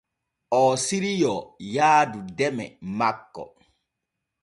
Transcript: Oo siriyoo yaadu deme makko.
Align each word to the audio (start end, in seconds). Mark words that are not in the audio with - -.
Oo 0.59 0.71
siriyoo 0.85 1.41
yaadu 1.75 2.19
deme 2.37 2.65
makko. 2.97 3.43